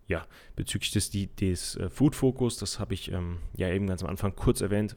ja, 0.07 0.27
bezüglich 0.57 0.91
des, 0.91 1.11
des 1.11 1.77
äh, 1.77 1.91
Food 1.91 2.17
Focus, 2.17 2.57
das 2.57 2.81
habe 2.81 2.95
ich 2.95 3.13
ähm, 3.13 3.39
ja 3.57 3.69
eben 3.69 3.87
ganz 3.87 4.03
am 4.03 4.09
Anfang 4.09 4.35
kurz 4.35 4.63
erwähnt. 4.63 4.97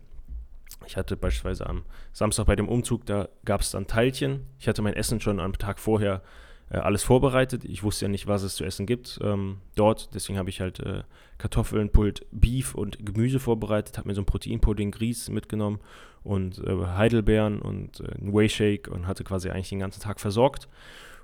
Ich 0.88 0.98
hatte 0.98 1.16
beispielsweise 1.18 1.68
am 1.68 1.84
Samstag 2.14 2.46
bei 2.46 2.56
dem 2.56 2.68
Umzug, 2.68 3.06
da 3.06 3.30
gab 3.46 3.62
es 3.62 3.72
dann 3.72 3.88
Teilchen. 3.88 4.48
Ich 4.58 4.68
hatte 4.68 4.82
mein 4.82 4.94
Essen 4.94 5.20
schon 5.20 5.40
am 5.40 5.54
Tag 5.54 5.80
vorher 5.80 6.24
äh, 6.74 6.78
alles 6.78 7.04
vorbereitet. 7.04 7.64
Ich 7.66 7.84
wusste 7.84 8.06
ja 8.06 8.10
nicht, 8.10 8.28
was 8.28 8.44
es 8.44 8.56
zu 8.56 8.66
essen 8.66 8.86
gibt 8.86 9.20
ähm, 9.22 9.58
dort. 9.76 10.14
Deswegen 10.14 10.40
habe 10.40 10.50
ich 10.50 10.60
halt 10.60 10.80
äh, 10.80 11.04
Kartoffeln, 11.38 11.92
Pult, 11.92 12.26
Beef 12.32 12.74
und 12.74 13.06
Gemüse 13.06 13.40
vorbereitet. 13.40 13.98
Habe 13.98 14.10
mir 14.10 14.16
so 14.16 14.22
ein 14.22 14.26
Proteinpudding 14.26 14.92
Grieß 14.92 15.30
mitgenommen 15.30 15.80
und 16.24 16.58
äh, 16.60 16.86
Heidelbeeren 16.86 17.62
und 17.62 18.00
äh, 18.00 18.16
einen 18.20 18.34
Whey-Shake 18.34 18.88
und 18.88 19.08
hatte 19.08 19.24
quasi 19.24 19.50
eigentlich 19.50 19.70
den 19.70 19.80
ganzen 19.80 20.02
Tag 20.02 20.20
versorgt. 20.20 20.68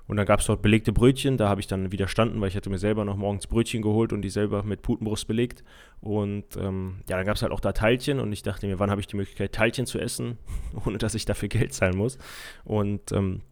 Und 0.06 0.16
dann 0.16 0.26
gab 0.26 0.40
es 0.40 0.46
dort 0.46 0.60
belegte 0.60 0.92
Brötchen, 0.92 1.36
da 1.36 1.48
habe 1.48 1.60
ich 1.60 1.68
dann 1.68 1.92
widerstanden, 1.92 2.40
weil 2.40 2.48
ich 2.48 2.56
hatte 2.56 2.68
mir 2.68 2.78
selber 2.78 3.04
noch 3.04 3.16
morgens 3.16 3.46
Brötchen 3.46 3.80
geholt 3.80 4.12
und 4.12 4.22
die 4.22 4.30
selber 4.30 4.64
mit 4.64 4.82
Putenbrust 4.82 5.28
belegt. 5.28 5.62
Und 6.00 6.56
ähm, 6.56 6.96
ja, 7.08 7.16
dann 7.16 7.26
gab 7.26 7.36
es 7.36 7.42
halt 7.42 7.52
auch 7.52 7.60
da 7.60 7.70
Teilchen 7.70 8.18
und 8.18 8.32
ich 8.32 8.42
dachte 8.42 8.66
mir, 8.66 8.80
wann 8.80 8.90
habe 8.90 9.00
ich 9.00 9.06
die 9.06 9.16
Möglichkeit, 9.16 9.52
Teilchen 9.52 9.86
zu 9.86 10.00
essen, 10.00 10.38
ohne 10.84 10.98
dass 10.98 11.14
ich 11.14 11.26
dafür 11.26 11.48
Geld 11.48 11.74
zahlen 11.74 11.96
muss. 11.96 12.18
Und 12.64 13.12
ähm, 13.12 13.42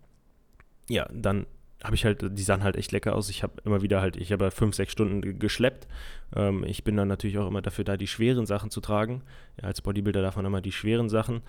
ja, 0.88 1.08
dann 1.12 1.46
habe 1.82 1.94
ich 1.94 2.04
halt, 2.04 2.24
die 2.36 2.42
sahen 2.42 2.64
halt 2.64 2.76
echt 2.76 2.92
lecker 2.92 3.14
aus. 3.14 3.30
Ich 3.30 3.42
habe 3.42 3.54
immer 3.64 3.82
wieder 3.82 4.00
halt, 4.00 4.16
ich 4.16 4.32
habe 4.32 4.50
fünf, 4.50 4.74
sechs 4.74 4.92
Stunden 4.92 5.38
geschleppt. 5.38 5.86
Ähm, 6.34 6.64
ich 6.64 6.82
bin 6.84 6.96
dann 6.96 7.08
natürlich 7.08 7.38
auch 7.38 7.46
immer 7.46 7.62
dafür 7.62 7.84
da, 7.84 7.96
die 7.96 8.08
schweren 8.08 8.46
Sachen 8.46 8.70
zu 8.70 8.80
tragen. 8.80 9.22
Ja, 9.60 9.68
als 9.68 9.80
Bodybuilder 9.80 10.22
darf 10.22 10.36
man 10.36 10.44
immer 10.44 10.60
die 10.60 10.72
schweren 10.72 11.08
Sachen 11.08 11.42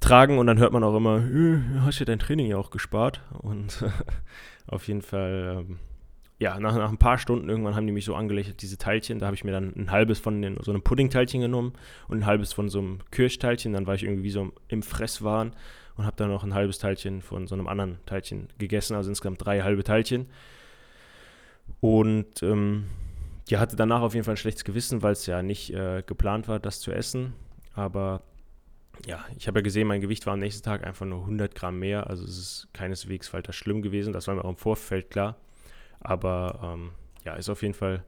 tragen 0.00 0.38
und 0.38 0.48
dann 0.48 0.58
hört 0.58 0.72
man 0.72 0.82
auch 0.82 0.96
immer, 0.96 1.18
äh, 1.18 1.60
hast 1.80 2.00
du 2.00 2.04
dein 2.04 2.18
Training 2.18 2.46
ja 2.46 2.56
auch 2.56 2.70
gespart. 2.70 3.22
Und 3.38 3.84
auf 4.66 4.88
jeden 4.88 5.02
Fall, 5.02 5.64
ähm, 5.68 5.78
ja, 6.42 6.58
nach, 6.58 6.74
nach 6.74 6.90
ein 6.90 6.98
paar 6.98 7.18
Stunden 7.18 7.48
irgendwann 7.48 7.76
haben 7.76 7.86
die 7.86 7.92
mich 7.92 8.04
so 8.04 8.16
angelächelt, 8.16 8.62
diese 8.62 8.76
Teilchen. 8.76 9.20
Da 9.20 9.26
habe 9.26 9.36
ich 9.36 9.44
mir 9.44 9.52
dann 9.52 9.72
ein 9.76 9.92
halbes 9.92 10.18
von 10.18 10.42
den, 10.42 10.58
so 10.60 10.72
einem 10.72 10.82
Puddingteilchen 10.82 11.40
genommen 11.40 11.72
und 12.08 12.18
ein 12.18 12.26
halbes 12.26 12.52
von 12.52 12.68
so 12.68 12.80
einem 12.80 12.98
Kirschteilchen. 13.12 13.72
Dann 13.72 13.86
war 13.86 13.94
ich 13.94 14.02
irgendwie 14.02 14.30
so 14.30 14.50
im 14.66 14.82
Fresswahn 14.82 15.52
und 15.96 16.04
habe 16.04 16.16
dann 16.16 16.30
noch 16.30 16.42
ein 16.42 16.52
halbes 16.52 16.80
Teilchen 16.80 17.22
von 17.22 17.46
so 17.46 17.54
einem 17.54 17.68
anderen 17.68 17.98
Teilchen 18.06 18.48
gegessen, 18.58 18.96
also 18.96 19.08
insgesamt 19.08 19.44
drei 19.44 19.62
halbe 19.62 19.84
Teilchen. 19.84 20.26
Und 21.78 22.42
ähm, 22.42 22.86
ja, 23.48 23.60
hatte 23.60 23.76
danach 23.76 24.00
auf 24.00 24.14
jeden 24.14 24.24
Fall 24.24 24.34
ein 24.34 24.38
schlechtes 24.38 24.64
Gewissen, 24.64 25.00
weil 25.00 25.12
es 25.12 25.26
ja 25.26 25.42
nicht 25.42 25.72
äh, 25.72 26.02
geplant 26.04 26.48
war, 26.48 26.58
das 26.58 26.80
zu 26.80 26.90
essen. 26.90 27.34
Aber 27.72 28.20
ja, 29.06 29.24
ich 29.36 29.46
habe 29.46 29.60
ja 29.60 29.62
gesehen, 29.62 29.86
mein 29.86 30.00
Gewicht 30.00 30.26
war 30.26 30.32
am 30.32 30.40
nächsten 30.40 30.64
Tag 30.64 30.84
einfach 30.84 31.06
nur 31.06 31.20
100 31.20 31.54
Gramm 31.54 31.78
mehr. 31.78 32.08
Also 32.08 32.24
es 32.24 32.36
ist 32.36 32.68
keineswegs 32.72 33.32
weiter 33.32 33.52
schlimm 33.52 33.80
gewesen. 33.80 34.12
Das 34.12 34.26
war 34.26 34.34
mir 34.34 34.44
auch 34.44 34.50
im 34.50 34.56
Vorfeld 34.56 35.08
klar. 35.08 35.36
Aber 36.02 36.60
ähm, 36.62 36.90
ja, 37.24 37.34
ist 37.34 37.48
auf 37.48 37.62
jeden 37.62 37.74
Fall 37.74 38.04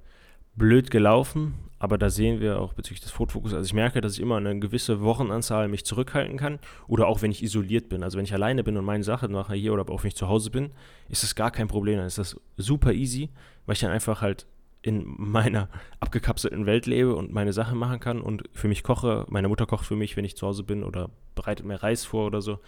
blöd 0.56 0.90
gelaufen. 0.90 1.54
Aber 1.78 1.98
da 1.98 2.08
sehen 2.08 2.40
wir 2.40 2.60
auch 2.60 2.72
bezüglich 2.72 3.02
des 3.02 3.10
Fotofokus, 3.10 3.52
also 3.52 3.66
ich 3.66 3.74
merke, 3.74 4.00
dass 4.00 4.14
ich 4.14 4.20
immer 4.20 4.38
eine 4.38 4.58
gewisse 4.58 5.02
Wochenanzahl 5.02 5.68
mich 5.68 5.84
zurückhalten 5.84 6.38
kann. 6.38 6.58
Oder 6.86 7.06
auch 7.08 7.20
wenn 7.20 7.30
ich 7.30 7.42
isoliert 7.42 7.88
bin. 7.88 8.02
Also 8.02 8.16
wenn 8.16 8.24
ich 8.24 8.32
alleine 8.32 8.64
bin 8.64 8.76
und 8.76 8.84
meine 8.84 9.04
Sachen 9.04 9.32
mache 9.32 9.54
hier 9.54 9.72
oder 9.72 9.88
auch 9.90 10.02
wenn 10.02 10.08
ich 10.08 10.16
zu 10.16 10.28
Hause 10.28 10.50
bin, 10.50 10.70
ist 11.08 11.22
das 11.22 11.34
gar 11.34 11.50
kein 11.50 11.68
Problem. 11.68 11.98
Dann 11.98 12.06
ist 12.06 12.18
das 12.18 12.40
super 12.56 12.92
easy, 12.92 13.30
weil 13.66 13.74
ich 13.74 13.80
dann 13.80 13.90
einfach 13.90 14.22
halt 14.22 14.46
in 14.80 15.04
meiner 15.18 15.68
abgekapselten 16.00 16.66
Welt 16.66 16.86
lebe 16.86 17.14
und 17.14 17.32
meine 17.32 17.52
Sachen 17.52 17.78
machen 17.78 18.00
kann 18.00 18.20
und 18.20 18.44
für 18.52 18.68
mich 18.68 18.82
koche. 18.82 19.26
Meine 19.28 19.48
Mutter 19.48 19.66
kocht 19.66 19.84
für 19.84 19.96
mich, 19.96 20.16
wenn 20.16 20.24
ich 20.24 20.36
zu 20.36 20.46
Hause 20.46 20.62
bin 20.62 20.84
oder 20.84 21.10
bereitet 21.34 21.66
mir 21.66 21.82
Reis 21.82 22.04
vor 22.04 22.26
oder 22.26 22.40
so. 22.40 22.60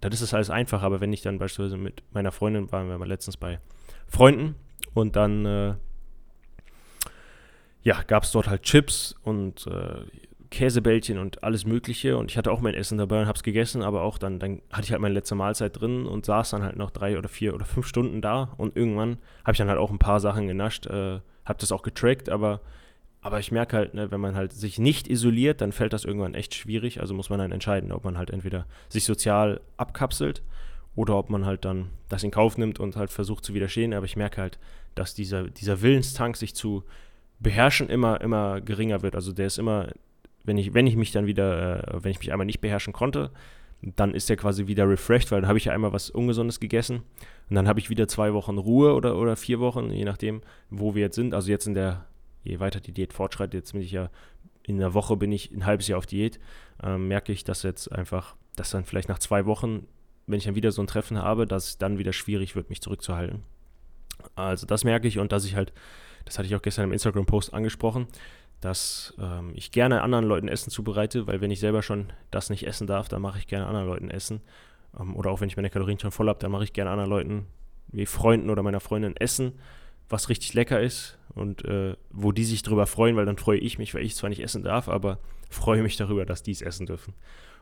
Dann 0.00 0.12
ist 0.12 0.22
das 0.22 0.32
alles 0.32 0.50
einfach. 0.50 0.82
Aber 0.82 1.00
wenn 1.00 1.12
ich 1.12 1.20
dann 1.20 1.38
beispielsweise 1.38 1.76
mit 1.76 2.02
meiner 2.12 2.32
Freundin 2.32 2.72
waren 2.72 2.88
wir 2.88 2.96
mal 2.96 3.08
letztens 3.08 3.36
bei 3.36 3.60
Freunden 4.06 4.54
und 4.94 5.16
dann 5.16 5.46
äh, 5.46 5.74
ja, 7.82 8.02
gab 8.02 8.22
es 8.22 8.32
dort 8.32 8.48
halt 8.48 8.62
Chips 8.62 9.14
und 9.22 9.66
äh, 9.66 10.04
Käsebällchen 10.50 11.18
und 11.18 11.42
alles 11.42 11.66
Mögliche. 11.66 12.16
Und 12.16 12.30
ich 12.30 12.38
hatte 12.38 12.50
auch 12.50 12.60
mein 12.60 12.74
Essen 12.74 12.96
dabei 12.96 13.20
und 13.20 13.26
habe 13.26 13.36
es 13.36 13.42
gegessen, 13.42 13.82
aber 13.82 14.02
auch 14.02 14.18
dann, 14.18 14.38
dann 14.38 14.62
hatte 14.72 14.84
ich 14.84 14.92
halt 14.92 15.02
meine 15.02 15.14
letzte 15.14 15.34
Mahlzeit 15.34 15.78
drin 15.78 16.06
und 16.06 16.24
saß 16.24 16.50
dann 16.50 16.62
halt 16.62 16.76
noch 16.76 16.90
drei 16.90 17.18
oder 17.18 17.28
vier 17.28 17.54
oder 17.54 17.66
fünf 17.66 17.86
Stunden 17.86 18.22
da. 18.22 18.54
Und 18.56 18.76
irgendwann 18.76 19.18
habe 19.44 19.52
ich 19.52 19.58
dann 19.58 19.68
halt 19.68 19.78
auch 19.78 19.90
ein 19.90 19.98
paar 19.98 20.20
Sachen 20.20 20.46
genascht. 20.46 20.86
Äh, 20.86 21.20
habe 21.44 21.58
das 21.58 21.72
auch 21.72 21.82
getrackt, 21.82 22.30
aber, 22.30 22.60
aber 23.20 23.38
ich 23.38 23.52
merke 23.52 23.76
halt, 23.76 23.92
ne, 23.92 24.10
wenn 24.10 24.20
man 24.20 24.34
halt 24.34 24.52
sich 24.54 24.78
nicht 24.78 25.08
isoliert, 25.08 25.60
dann 25.60 25.72
fällt 25.72 25.92
das 25.92 26.06
irgendwann 26.06 26.34
echt 26.34 26.54
schwierig. 26.54 27.00
Also 27.00 27.12
muss 27.12 27.28
man 27.28 27.38
dann 27.38 27.52
entscheiden, 27.52 27.92
ob 27.92 28.04
man 28.04 28.16
halt 28.16 28.30
entweder 28.30 28.66
sich 28.88 29.04
sozial 29.04 29.60
abkapselt 29.76 30.42
oder 30.96 31.16
ob 31.16 31.30
man 31.30 31.44
halt 31.44 31.64
dann 31.64 31.90
das 32.08 32.22
in 32.22 32.30
Kauf 32.30 32.56
nimmt 32.58 32.78
und 32.78 32.96
halt 32.96 33.10
versucht 33.10 33.44
zu 33.44 33.54
widerstehen. 33.54 33.94
Aber 33.94 34.06
ich 34.06 34.16
merke 34.16 34.40
halt, 34.40 34.58
dass 34.94 35.14
dieser, 35.14 35.48
dieser 35.48 35.82
Willenstank, 35.82 36.36
sich 36.36 36.54
zu 36.54 36.84
beherrschen, 37.40 37.88
immer, 37.88 38.20
immer 38.20 38.60
geringer 38.60 39.02
wird. 39.02 39.14
Also 39.14 39.32
der 39.32 39.46
ist 39.46 39.58
immer, 39.58 39.88
wenn 40.44 40.58
ich, 40.58 40.74
wenn 40.74 40.86
ich 40.86 40.96
mich 40.96 41.12
dann 41.12 41.26
wieder, 41.26 41.94
äh, 41.94 42.04
wenn 42.04 42.12
ich 42.12 42.18
mich 42.18 42.32
einmal 42.32 42.46
nicht 42.46 42.60
beherrschen 42.60 42.92
konnte, 42.92 43.30
dann 43.96 44.14
ist 44.14 44.28
der 44.28 44.36
quasi 44.36 44.66
wieder 44.66 44.88
refreshed, 44.88 45.30
weil 45.30 45.40
dann 45.40 45.48
habe 45.48 45.58
ich 45.58 45.66
ja 45.66 45.72
einmal 45.72 45.92
was 45.92 46.10
Ungesundes 46.10 46.60
gegessen 46.60 47.02
und 47.50 47.56
dann 47.56 47.68
habe 47.68 47.80
ich 47.80 47.90
wieder 47.90 48.08
zwei 48.08 48.32
Wochen 48.32 48.58
Ruhe 48.58 48.94
oder, 48.94 49.18
oder 49.18 49.36
vier 49.36 49.60
Wochen, 49.60 49.90
je 49.90 50.04
nachdem, 50.04 50.40
wo 50.70 50.94
wir 50.94 51.02
jetzt 51.02 51.16
sind. 51.16 51.34
Also 51.34 51.50
jetzt 51.50 51.66
in 51.66 51.74
der, 51.74 52.06
je 52.44 52.60
weiter 52.60 52.80
die 52.80 52.92
Diät 52.92 53.12
fortschreitet, 53.12 53.54
jetzt 53.54 53.72
bin 53.72 53.82
ich 53.82 53.92
ja, 53.92 54.10
in 54.62 54.78
der 54.78 54.94
Woche 54.94 55.16
bin 55.16 55.32
ich 55.32 55.50
ein 55.50 55.66
halbes 55.66 55.88
Jahr 55.88 55.98
auf 55.98 56.06
Diät, 56.06 56.40
ähm, 56.82 57.08
merke 57.08 57.32
ich, 57.32 57.44
dass 57.44 57.62
jetzt 57.62 57.92
einfach, 57.92 58.36
dass 58.56 58.70
dann 58.70 58.84
vielleicht 58.84 59.08
nach 59.08 59.18
zwei 59.18 59.44
Wochen, 59.44 59.86
wenn 60.26 60.38
ich 60.38 60.44
dann 60.44 60.54
wieder 60.54 60.72
so 60.72 60.82
ein 60.82 60.86
Treffen 60.86 61.18
habe, 61.18 61.46
dass 61.46 61.68
es 61.68 61.78
dann 61.78 61.98
wieder 61.98 62.12
schwierig 62.12 62.56
wird, 62.56 62.70
mich 62.70 62.80
zurückzuhalten. 62.80 63.42
Also 64.34 64.66
das 64.66 64.84
merke 64.84 65.08
ich 65.08 65.18
und 65.18 65.32
dass 65.32 65.44
ich 65.44 65.54
halt, 65.54 65.72
das 66.24 66.38
hatte 66.38 66.46
ich 66.46 66.54
auch 66.54 66.62
gestern 66.62 66.84
im 66.84 66.92
Instagram-Post 66.92 67.52
angesprochen, 67.52 68.06
dass 68.60 69.14
ähm, 69.18 69.52
ich 69.54 69.72
gerne 69.72 70.02
anderen 70.02 70.24
Leuten 70.24 70.48
Essen 70.48 70.70
zubereite, 70.70 71.26
weil 71.26 71.40
wenn 71.40 71.50
ich 71.50 71.60
selber 71.60 71.82
schon 71.82 72.12
das 72.30 72.48
nicht 72.48 72.66
essen 72.66 72.86
darf, 72.86 73.08
dann 73.08 73.20
mache 73.20 73.38
ich 73.38 73.46
gerne 73.46 73.66
anderen 73.66 73.86
Leuten 73.86 74.10
Essen. 74.10 74.40
Ähm, 74.98 75.14
oder 75.16 75.30
auch 75.30 75.40
wenn 75.40 75.48
ich 75.48 75.56
meine 75.56 75.70
Kalorien 75.70 75.98
schon 75.98 76.12
voll 76.12 76.28
habe, 76.28 76.38
dann 76.38 76.50
mache 76.50 76.64
ich 76.64 76.72
gerne 76.72 76.90
anderen 76.90 77.10
Leuten, 77.10 77.46
wie 77.88 78.06
Freunden 78.06 78.48
oder 78.48 78.62
meiner 78.62 78.80
Freundin, 78.80 79.16
Essen, 79.16 79.52
was 80.08 80.28
richtig 80.28 80.54
lecker 80.54 80.80
ist 80.80 81.18
und 81.34 81.64
äh, 81.64 81.96
wo 82.10 82.32
die 82.32 82.44
sich 82.44 82.62
darüber 82.62 82.86
freuen, 82.86 83.16
weil 83.16 83.26
dann 83.26 83.36
freue 83.36 83.58
ich 83.58 83.78
mich, 83.78 83.94
weil 83.94 84.02
ich 84.02 84.16
zwar 84.16 84.30
nicht 84.30 84.42
essen 84.42 84.62
darf, 84.62 84.88
aber 84.88 85.18
freue 85.50 85.82
mich 85.82 85.96
darüber, 85.96 86.24
dass 86.24 86.42
die 86.42 86.52
es 86.52 86.62
essen 86.62 86.86
dürfen. 86.86 87.14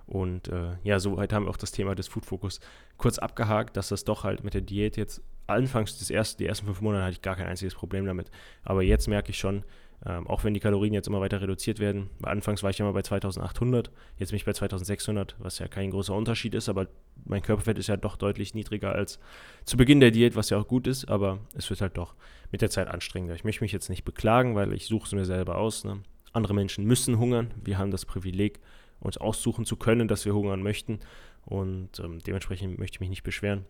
Und 0.06 0.48
äh, 0.48 0.76
ja, 0.82 0.98
soweit 0.98 1.32
haben 1.32 1.46
wir 1.46 1.50
auch 1.50 1.56
das 1.56 1.72
Thema 1.72 1.94
des 1.94 2.08
Food 2.08 2.26
Focus 2.26 2.60
kurz 2.96 3.18
abgehakt, 3.18 3.76
dass 3.76 3.88
das 3.88 4.04
doch 4.04 4.24
halt 4.24 4.44
mit 4.44 4.54
der 4.54 4.60
Diät 4.60 4.96
jetzt 4.96 5.22
anfangs 5.46 5.98
des 5.98 6.10
ersten, 6.10 6.38
die 6.42 6.46
ersten 6.46 6.66
fünf 6.66 6.80
Monate 6.80 7.04
hatte 7.04 7.12
ich 7.12 7.22
gar 7.22 7.36
kein 7.36 7.46
einziges 7.46 7.74
Problem 7.74 8.06
damit. 8.06 8.30
Aber 8.62 8.82
jetzt 8.82 9.08
merke 9.08 9.30
ich 9.30 9.38
schon, 9.38 9.64
ähm, 10.04 10.26
auch 10.26 10.42
wenn 10.42 10.54
die 10.54 10.60
Kalorien 10.60 10.94
jetzt 10.94 11.06
immer 11.06 11.20
weiter 11.20 11.40
reduziert 11.40 11.78
werden. 11.78 12.10
Anfangs 12.22 12.62
war 12.62 12.70
ich 12.70 12.78
ja 12.78 12.84
mal 12.84 12.92
bei 12.92 13.02
2800, 13.02 13.90
jetzt 14.18 14.30
bin 14.30 14.36
ich 14.36 14.44
bei 14.44 14.52
2600, 14.52 15.36
was 15.38 15.60
ja 15.60 15.68
kein 15.68 15.90
großer 15.90 16.14
Unterschied 16.14 16.54
ist, 16.54 16.68
aber 16.68 16.88
mein 17.24 17.42
Körperfett 17.42 17.78
ist 17.78 17.86
ja 17.86 17.96
doch 17.96 18.16
deutlich 18.16 18.54
niedriger 18.54 18.92
als 18.92 19.20
zu 19.64 19.76
Beginn 19.76 20.00
der 20.00 20.10
Diät, 20.10 20.34
was 20.34 20.50
ja 20.50 20.58
auch 20.58 20.66
gut 20.66 20.88
ist, 20.88 21.08
aber 21.08 21.38
es 21.54 21.70
wird 21.70 21.80
halt 21.80 21.96
doch 21.96 22.16
mit 22.50 22.62
der 22.62 22.70
Zeit 22.70 22.88
anstrengender. 22.88 23.34
Ich 23.36 23.44
möchte 23.44 23.62
mich 23.62 23.72
jetzt 23.72 23.90
nicht 23.90 24.04
beklagen, 24.04 24.56
weil 24.56 24.72
ich 24.72 24.86
suche 24.86 25.06
es 25.06 25.12
mir 25.12 25.24
selber 25.24 25.56
aus. 25.56 25.84
Ne? 25.84 26.02
Andere 26.32 26.54
Menschen 26.54 26.84
müssen 26.84 27.18
hungern. 27.18 27.52
Wir 27.62 27.78
haben 27.78 27.92
das 27.92 28.04
Privileg, 28.04 28.58
uns 29.02 29.18
aussuchen 29.18 29.64
zu 29.64 29.76
können, 29.76 30.08
dass 30.08 30.24
wir 30.24 30.34
hungern 30.34 30.62
möchten. 30.62 31.00
Und 31.44 31.98
ähm, 32.00 32.20
dementsprechend 32.20 32.78
möchte 32.78 32.96
ich 32.96 33.00
mich 33.00 33.10
nicht 33.10 33.24
beschweren. 33.24 33.64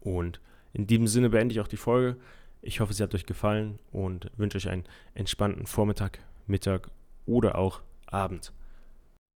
Und 0.00 0.40
in 0.72 0.86
diesem 0.86 1.06
Sinne 1.06 1.30
beende 1.30 1.52
ich 1.52 1.60
auch 1.60 1.68
die 1.68 1.76
Folge. 1.76 2.16
Ich 2.62 2.80
hoffe, 2.80 2.94
sie 2.94 3.02
hat 3.02 3.14
euch 3.14 3.26
gefallen 3.26 3.78
und 3.92 4.30
wünsche 4.36 4.58
euch 4.58 4.68
einen 4.68 4.84
entspannten 5.14 5.66
Vormittag, 5.66 6.20
Mittag 6.46 6.88
oder 7.26 7.56
auch 7.58 7.82
Abend. 8.06 8.52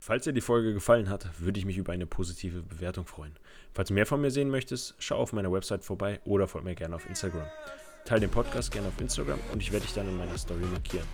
Falls 0.01 0.25
dir 0.25 0.33
die 0.33 0.41
Folge 0.41 0.75
gefallen 0.75 1.09
hat, 1.09 1.41
würde 1.41 1.59
ich 1.59 1.67
mich 1.67 1.77
über 1.77 1.93
eine 1.93 2.07
positive 2.07 2.63
Bewertung 2.63 3.07
freuen. 3.07 3.37
Falls 3.75 3.89
du 3.89 3.95
mehr 3.95 4.07
von 4.07 4.21
mir 4.21 4.31
sehen 4.31 4.49
möchtest, 4.49 4.95
schau 4.99 5.17
auf 5.17 5.33
meiner 5.33 5.51
Website 5.51 5.85
vorbei 5.85 6.21
oder 6.25 6.47
folge 6.47 6.69
mir 6.69 6.75
gerne 6.77 6.95
auf 6.95 7.09
Instagram. 7.09 7.47
Teile 8.05 8.21
den 8.21 8.31
Podcast 8.31 8.71
gerne 8.71 8.89
auf 8.89 9.01
Instagram 9.01 9.41
und 9.53 9.61
ich 9.61 9.73
werde 9.73 9.85
dich 9.85 9.95
dann 9.95 10.09
in 10.09 10.17
meiner 10.17 10.39
Story 10.39 10.65
markieren. 10.71 11.07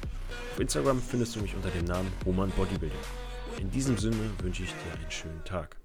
Auf 0.52 0.60
Instagram 0.60 1.00
findest 1.00 1.34
du 1.34 1.40
mich 1.40 1.54
unter 1.54 1.70
dem 1.70 1.86
Namen 1.86 2.12
Roman 2.26 2.50
Bodybuilding. 2.50 3.23
In 3.60 3.70
diesem 3.70 3.96
Sinne 3.96 4.30
wünsche 4.42 4.64
ich 4.64 4.70
dir 4.70 4.98
einen 4.98 5.10
schönen 5.10 5.44
Tag. 5.44 5.76